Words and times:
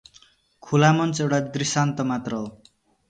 खुलामञ्च 0.63 1.21
एउटा 1.25 1.39
दृष्टान्त 1.59 2.01
मात्र 2.13 2.41
हो। 2.41 2.47